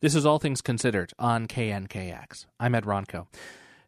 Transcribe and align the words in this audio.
This 0.00 0.14
is 0.14 0.24
All 0.24 0.38
Things 0.38 0.60
Considered 0.60 1.12
on 1.18 1.48
KNKX. 1.48 2.46
I'm 2.60 2.76
Ed 2.76 2.84
Ronco. 2.84 3.26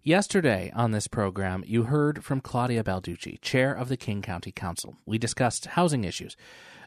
Yesterday 0.02 0.72
on 0.74 0.90
this 0.90 1.06
program, 1.06 1.62
you 1.64 1.84
heard 1.84 2.24
from 2.24 2.40
Claudia 2.40 2.82
Balducci, 2.82 3.40
chair 3.40 3.72
of 3.72 3.88
the 3.88 3.96
King 3.96 4.20
County 4.20 4.50
Council. 4.50 4.96
We 5.06 5.18
discussed 5.18 5.66
housing 5.66 6.02
issues. 6.02 6.36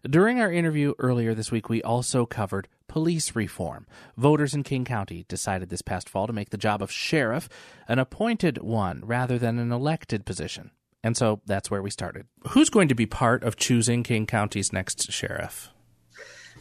During 0.04 0.42
our 0.42 0.52
interview 0.52 0.94
earlier 1.00 1.34
this 1.34 1.54
week, 1.54 1.70
we 1.70 1.82
also 1.82 2.26
covered 2.26 2.68
police 2.90 3.34
reform. 3.34 3.88
Voters 4.18 4.54
in 4.54 4.64
King 4.64 4.84
County 4.84 5.24
decided 5.30 5.70
this 5.70 5.82
past 5.82 6.10
fall 6.10 6.28
to 6.28 6.34
make 6.34 6.50
the 6.50 6.58
job 6.58 6.82
of 6.82 6.92
sheriff 6.92 7.48
an 7.88 8.00
appointed 8.00 8.58
one 8.58 9.04
rather 9.06 9.40
than 9.40 9.58
an 9.58 9.72
elected 9.72 10.26
position. 10.26 10.72
And 11.02 11.16
so 11.16 11.40
that's 11.46 11.72
where 11.72 11.82
we 11.82 11.92
started. 11.92 12.26
Who's 12.50 12.70
going 12.70 12.90
to 12.90 12.96
be 12.96 13.06
part 13.06 13.46
of 13.46 13.56
choosing 13.56 14.04
King 14.04 14.26
County's 14.26 14.74
next 14.74 15.14
sheriff? 15.14 15.70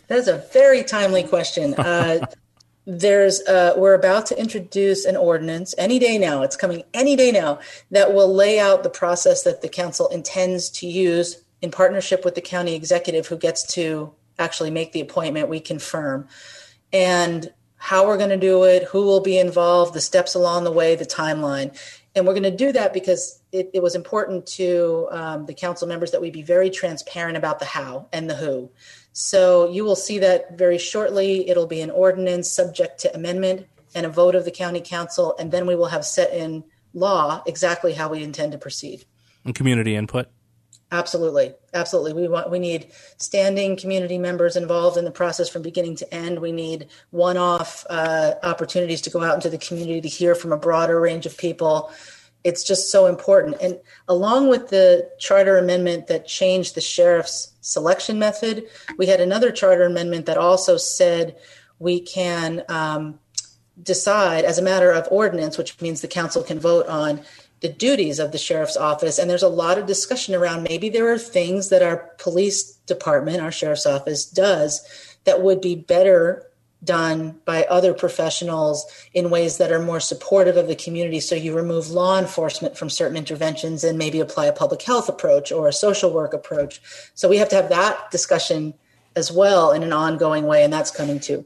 That 0.07 0.19
is 0.19 0.29
a 0.29 0.39
very 0.53 0.85
timely 0.85 1.25
question. 1.25 1.75
Uh, 1.83 2.25
there's 2.85 3.41
we're 3.47 3.95
about 3.95 4.27
to 4.27 4.39
introduce 4.39 5.05
an 5.05 5.17
ordinance 5.17 5.73
any 5.79 6.01
day 6.01 6.19
now 6.19 6.43
it's 6.43 6.57
coming 6.57 6.83
any 6.93 7.15
day 7.15 7.31
now 7.31 7.59
that 7.93 8.13
will 8.13 8.35
lay 8.35 8.59
out 8.59 8.83
the 8.83 8.91
process 8.91 9.45
that 9.45 9.63
the 9.63 9.69
council 9.69 10.09
intends 10.09 10.69
to 10.69 10.89
use 10.89 11.45
in 11.63 11.71
partnership 11.71 12.25
with 12.25 12.35
the 12.35 12.41
county 12.41 12.75
executive 12.75 13.29
who 13.29 13.37
gets 13.37 13.65
to 13.75 14.13
actually 14.39 14.71
make 14.71 14.93
the 14.93 15.01
appointment 15.01 15.49
we 15.49 15.61
confirm. 15.61 16.29
And 16.93 17.51
how 17.77 18.07
we're 18.07 18.19
going 18.19 18.31
to 18.31 18.37
do 18.37 18.65
it 18.65 18.85
who 18.85 19.03
will 19.03 19.21
be 19.21 19.39
involved 19.39 19.95
the 19.95 20.01
steps 20.01 20.35
along 20.35 20.65
the 20.65 20.73
way 20.73 20.95
the 20.95 21.07
timeline 21.07 21.77
and 22.15 22.27
we're 22.27 22.35
going 22.35 22.43
to 22.43 22.51
do 22.51 22.73
that 22.73 22.93
because 22.93 23.41
it, 23.53 23.71
it 23.73 23.83
was 23.83 23.95
important 23.95 24.47
to 24.47 25.09
um, 25.11 25.47
the 25.47 25.55
council 25.55 25.89
members 25.89 26.11
that 26.11 26.21
we 26.21 26.31
be 26.31 26.43
very 26.43 26.71
transparent 26.71 27.37
about 27.37 27.59
the 27.59 27.65
how 27.65 28.09
and 28.13 28.29
the 28.29 28.35
who 28.35 28.71
so 29.13 29.69
you 29.71 29.85
will 29.85 29.97
see 29.97 30.19
that 30.21 30.57
very 30.57 30.79
shortly. 30.79 31.49
It'll 31.49 31.67
be 31.67 31.81
an 31.83 31.91
ordinance 31.91 32.51
subject 32.51 33.01
to 33.01 33.15
amendment 33.15 33.67
and 33.95 34.07
a 34.07 34.09
vote 34.09 34.35
of 34.35 34.45
the 34.45 34.51
county 34.51 34.81
council, 34.81 35.37
and 35.39 35.53
then 35.53 35.67
we 35.67 35.77
will 35.77 35.87
have 35.87 36.05
set 36.05 36.33
in 36.33 36.65
law 36.95 37.43
exactly 37.47 37.93
how 37.93 38.09
we 38.09 38.23
intend 38.23 38.53
to 38.53 38.59
proceed. 38.59 39.05
And 39.45 39.55
community 39.55 39.97
input. 39.97 40.29
Absolutely, 40.93 41.55
absolutely. 41.73 42.13
We 42.13 42.29
want 42.29 42.51
we 42.51 42.59
need 42.59 42.89
standing 43.17 43.77
community 43.77 44.19
members 44.19 44.57
involved 44.57 44.99
in 44.99 45.07
the 45.07 45.11
process 45.11 45.49
from 45.49 45.63
beginning 45.63 45.97
to 45.97 46.15
end. 46.15 46.39
We 46.39 46.53
need 46.53 46.89
one-off 47.11 47.87
uh, 47.89 48.35
opportunities 48.43 49.01
to 49.03 49.11
go 49.11 49.23
out 49.23 49.35
into 49.35 49.49
the 49.49 49.57
community 49.57 50.03
to 50.03 50.09
hear 50.09 50.35
from 50.35 50.53
a 50.53 50.59
broader 50.59 51.01
range 51.01 51.25
of 51.27 51.37
people 51.37 51.91
it's 52.45 52.65
just 52.65 52.91
so 52.91 53.07
important. 53.07 53.57
And 53.61 53.79
along 54.09 54.49
with 54.49 54.69
the 54.69 55.09
charter 55.19 55.59
amendment 55.59 56.09
that 56.09 56.27
changed 56.27 56.75
the 56.75 56.81
sheriff's 56.81 57.53
selection 57.61 58.19
method, 58.19 58.65
we 58.99 59.07
had 59.07 59.21
another 59.21 59.53
charter 59.53 59.85
amendment 59.85 60.27
that 60.27 60.39
also 60.39 60.77
said 60.77 61.37
we 61.79 62.01
can 62.01 62.65
um, 62.69 63.19
decide 63.83 64.45
as 64.45 64.59
a 64.59 64.63
matter 64.63 64.91
of 64.91 65.07
ordinance, 65.11 65.57
which 65.57 65.81
means 65.81 66.01
the 66.01 66.09
council 66.09 66.43
can 66.43 66.59
vote 66.59 66.87
on 66.87 67.21
the 67.63 67.69
duties 67.69 68.19
of 68.19 68.33
the 68.33 68.39
sheriff's 68.39 68.77
office. 68.77 69.19
And 69.19 69.31
there's 69.31 69.43
a 69.43 69.49
lot 69.49 69.79
of 69.79 69.87
discussion 69.87 70.35
around 70.35 70.65
maybe 70.65 70.89
there 70.89 71.11
are 71.11 71.19
things 71.19 71.71
that 71.71 71.83
our 71.83 72.11
police 72.19 72.73
department, 72.87 73.41
our 73.41 73.53
sheriff's 73.53 73.87
office, 73.87 74.27
does 74.27 74.85
that 75.25 75.43
would 75.43 75.61
be 75.61 75.77
better 75.77 76.47
done 76.85 77.39
by 77.45 77.63
other 77.65 77.95
professionals 77.95 78.85
in 79.15 79.31
ways 79.31 79.59
that 79.59 79.71
are 79.71 79.79
more 79.79 80.01
supportive 80.01 80.57
of 80.57 80.67
the 80.67 80.75
community. 80.75 81.21
So 81.21 81.37
you 81.37 81.55
remove 81.55 81.91
law 81.91 82.19
enforcement 82.19 82.77
from 82.77 82.91
certain 82.91 83.17
interventions 83.17 83.85
and 83.85 83.97
maybe 83.97 84.19
apply 84.19 84.47
a 84.47 84.53
public 84.53 84.83
health 84.83 85.09
approach 85.09 85.53
or 85.53 85.69
a 85.69 85.73
social 85.73 86.13
work 86.13 86.35
approach. 86.35 86.83
So 87.15 87.29
we 87.29 87.37
have 87.37 87.49
to 87.51 87.57
have 87.57 87.69
that 87.69 88.11
discussion 88.11 88.75
as 89.15 89.31
well 89.31 89.71
in 89.71 89.85
an 89.85 89.93
ongoing 89.93 90.45
way, 90.47 90.65
and 90.65 90.73
that's 90.73 90.91
coming 90.91 91.21
too. 91.21 91.45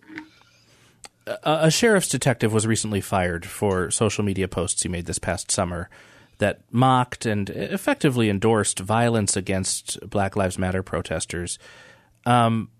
A 1.27 1.70
sheriff's 1.70 2.08
detective 2.08 2.52
was 2.52 2.66
recently 2.66 3.00
fired 3.00 3.44
for 3.44 3.91
social 3.91 4.24
media 4.24 4.46
posts 4.46 4.82
he 4.82 4.88
made 4.88 5.06
this 5.06 5.19
past 5.19 5.50
summer 5.50 5.91
that 6.38 6.60
mocked 6.70 7.27
and 7.27 7.50
effectively 7.50 8.28
endorsed 8.28 8.78
violence 8.78 9.36
against 9.36 9.98
Black 10.09 10.36
Lives 10.36 10.59
Matter 10.59 10.82
protesters. 10.82 11.59
Um, 12.26 12.70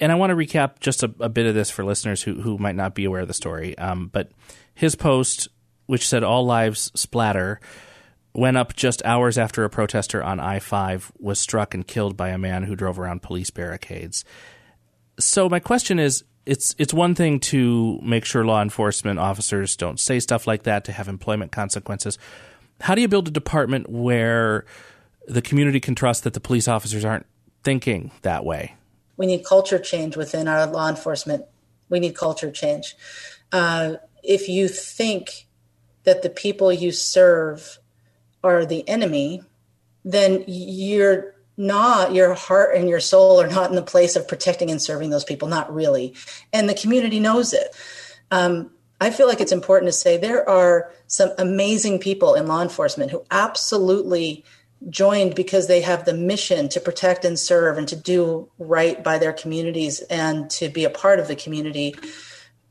and 0.00 0.12
I 0.12 0.14
want 0.14 0.30
to 0.30 0.36
recap 0.36 0.80
just 0.80 1.02
a, 1.02 1.12
a, 1.20 1.28
bit 1.28 1.46
of 1.46 1.54
this 1.54 1.70
for 1.70 1.84
listeners 1.84 2.22
who, 2.22 2.40
who 2.40 2.58
might 2.58 2.76
not 2.76 2.94
be 2.94 3.04
aware 3.04 3.22
of 3.22 3.28
the 3.28 3.34
story. 3.34 3.76
Um, 3.78 4.08
but 4.12 4.30
his 4.74 4.94
post, 4.94 5.48
which 5.86 6.06
said 6.06 6.22
"All 6.22 6.44
lives 6.44 6.92
splatter," 6.94 7.60
went 8.34 8.56
up 8.56 8.74
just 8.74 9.04
hours 9.04 9.38
after 9.38 9.64
a 9.64 9.70
protester 9.70 10.22
on 10.22 10.38
I 10.38 10.58
five 10.58 11.10
was 11.18 11.38
struck 11.38 11.74
and 11.74 11.86
killed 11.86 12.16
by 12.16 12.28
a 12.28 12.38
man 12.38 12.64
who 12.64 12.76
drove 12.76 12.98
around 12.98 13.22
police 13.22 13.50
barricades. 13.50 14.24
So 15.18 15.48
my 15.48 15.60
question 15.60 15.98
is: 15.98 16.24
it's 16.46 16.74
it's 16.78 16.94
one 16.94 17.14
thing 17.14 17.40
to 17.40 18.00
make 18.02 18.24
sure 18.24 18.44
law 18.44 18.62
enforcement 18.62 19.18
officers 19.18 19.76
don't 19.76 20.00
say 20.00 20.20
stuff 20.20 20.46
like 20.46 20.64
that 20.64 20.84
to 20.84 20.92
have 20.92 21.08
employment 21.08 21.52
consequences. 21.52 22.18
How 22.80 22.94
do 22.94 23.02
you 23.02 23.08
build 23.08 23.28
a 23.28 23.30
department 23.30 23.90
where 23.90 24.64
the 25.28 25.42
community 25.42 25.80
can 25.80 25.94
trust 25.94 26.24
that 26.24 26.32
the 26.32 26.40
police 26.40 26.66
officers 26.66 27.04
aren't 27.04 27.26
thinking 27.62 28.10
that 28.22 28.44
way? 28.44 28.74
we 29.20 29.26
need 29.26 29.44
culture 29.44 29.78
change 29.78 30.16
within 30.16 30.48
our 30.48 30.66
law 30.66 30.88
enforcement. 30.88 31.44
We 31.90 32.00
need 32.00 32.16
culture 32.16 32.50
change. 32.50 32.96
Uh, 33.52 33.96
if 34.22 34.48
you 34.48 34.66
think 34.66 35.46
that 36.04 36.22
the 36.22 36.30
people 36.30 36.72
you 36.72 36.90
serve 36.90 37.78
are 38.42 38.64
the 38.64 38.88
enemy, 38.88 39.42
then 40.06 40.42
you're 40.46 41.34
not 41.60 42.14
your 42.14 42.34
heart 42.34 42.74
and 42.74 42.88
your 42.88 43.00
soul 43.00 43.40
are 43.40 43.48
not 43.48 43.68
in 43.70 43.76
the 43.76 43.82
place 43.82 44.16
of 44.16 44.26
protecting 44.26 44.70
and 44.70 44.80
serving 44.80 45.10
those 45.10 45.24
people 45.24 45.46
not 45.46 45.72
really 45.72 46.14
and 46.52 46.68
the 46.68 46.74
community 46.74 47.20
knows 47.20 47.52
it 47.52 47.68
um, 48.30 48.70
i 49.00 49.10
feel 49.10 49.28
like 49.28 49.40
it's 49.40 49.52
important 49.52 49.88
to 49.88 49.92
say 49.92 50.16
there 50.16 50.48
are 50.48 50.90
some 51.06 51.30
amazing 51.38 51.98
people 51.98 52.34
in 52.34 52.46
law 52.46 52.62
enforcement 52.62 53.10
who 53.10 53.22
absolutely 53.30 54.44
joined 54.88 55.34
because 55.34 55.68
they 55.68 55.82
have 55.82 56.04
the 56.04 56.14
mission 56.14 56.68
to 56.70 56.80
protect 56.80 57.24
and 57.24 57.38
serve 57.38 57.76
and 57.76 57.88
to 57.88 57.96
do 57.96 58.48
right 58.58 59.04
by 59.04 59.18
their 59.18 59.32
communities 59.32 60.00
and 60.02 60.48
to 60.50 60.68
be 60.68 60.84
a 60.84 60.90
part 60.90 61.20
of 61.20 61.28
the 61.28 61.36
community. 61.36 61.94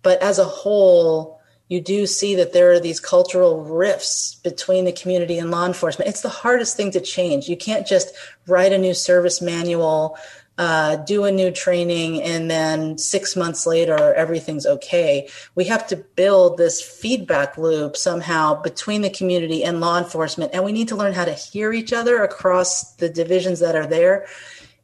But 0.01 0.21
as 0.21 0.39
a 0.39 0.43
whole, 0.43 1.38
you 1.69 1.79
do 1.79 2.05
see 2.05 2.35
that 2.35 2.51
there 2.51 2.71
are 2.71 2.79
these 2.79 2.99
cultural 2.99 3.63
rifts 3.63 4.35
between 4.43 4.85
the 4.85 4.91
community 4.91 5.39
and 5.39 5.51
law 5.51 5.65
enforcement. 5.65 6.09
It's 6.09 6.21
the 6.21 6.29
hardest 6.29 6.75
thing 6.75 6.91
to 6.91 6.99
change. 6.99 7.47
You 7.47 7.55
can't 7.55 7.87
just 7.87 8.13
write 8.47 8.73
a 8.73 8.77
new 8.77 8.93
service 8.93 9.41
manual 9.41 10.17
uh, 10.59 10.97
do 10.97 11.23
a 11.23 11.31
new 11.31 11.51
training, 11.51 12.21
and 12.21 12.51
then 12.51 12.97
six 12.97 13.37
months 13.37 13.65
later, 13.65 14.13
everything's 14.13 14.65
okay. 14.65 15.29
We 15.55 15.63
have 15.65 15.87
to 15.87 15.95
build 15.95 16.57
this 16.57 16.81
feedback 16.81 17.57
loop 17.57 17.95
somehow 17.95 18.61
between 18.61 19.01
the 19.01 19.09
community 19.09 19.63
and 19.63 19.79
law 19.79 19.97
enforcement, 19.97 20.51
and 20.53 20.65
we 20.65 20.73
need 20.73 20.89
to 20.89 20.97
learn 20.97 21.13
how 21.13 21.23
to 21.23 21.33
hear 21.33 21.71
each 21.71 21.93
other 21.93 22.23
across 22.23 22.93
the 22.95 23.07
divisions 23.07 23.61
that 23.61 23.77
are 23.77 23.87
there. 23.87 24.27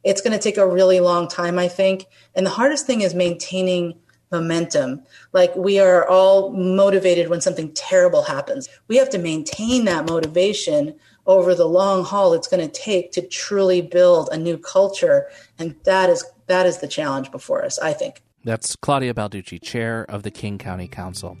It's 0.02 0.22
going 0.22 0.32
to 0.32 0.42
take 0.42 0.56
a 0.56 0.66
really 0.66 1.00
long 1.00 1.28
time, 1.28 1.58
I 1.58 1.68
think. 1.68 2.06
And 2.34 2.46
the 2.46 2.50
hardest 2.50 2.86
thing 2.86 3.02
is 3.02 3.14
maintaining 3.14 3.98
momentum. 4.40 5.02
Like 5.32 5.54
we 5.56 5.78
are 5.78 6.06
all 6.08 6.50
motivated 6.52 7.28
when 7.28 7.40
something 7.40 7.72
terrible 7.72 8.22
happens. 8.22 8.68
We 8.88 8.96
have 8.96 9.10
to 9.10 9.18
maintain 9.18 9.84
that 9.86 10.08
motivation 10.08 10.94
over 11.26 11.54
the 11.54 11.66
long 11.66 12.04
haul 12.04 12.32
it's 12.32 12.48
going 12.48 12.66
to 12.66 12.80
take 12.80 13.12
to 13.12 13.22
truly 13.22 13.80
build 13.80 14.28
a 14.32 14.36
new 14.36 14.56
culture 14.56 15.28
and 15.58 15.74
that 15.84 16.08
is 16.08 16.24
that 16.46 16.66
is 16.66 16.78
the 16.78 16.88
challenge 16.88 17.30
before 17.30 17.64
us 17.64 17.78
i 17.80 17.92
think 17.92 18.22
that's 18.44 18.76
claudia 18.76 19.12
balducci 19.12 19.60
chair 19.60 20.04
of 20.08 20.22
the 20.22 20.30
king 20.30 20.56
county 20.58 20.86
council 20.88 21.36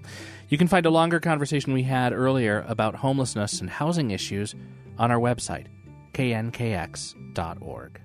you 0.48 0.58
can 0.58 0.68
find 0.68 0.86
a 0.86 0.90
longer 0.90 1.20
conversation 1.20 1.72
we 1.72 1.84
had 1.84 2.12
earlier 2.12 2.64
about 2.68 2.96
homelessness 2.96 3.60
and 3.60 3.70
housing 3.70 4.10
issues 4.10 4.54
on 4.98 5.10
our 5.10 5.20
website 5.20 5.66
knkx.org 6.14 8.00